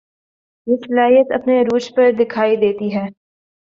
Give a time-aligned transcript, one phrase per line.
[0.67, 3.05] یہ صلاحیت اپنے عروج پر دکھائی دیتی ہے